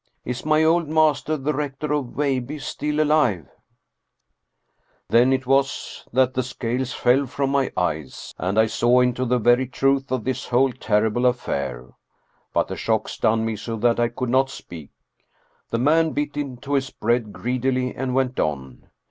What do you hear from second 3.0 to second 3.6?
alive?"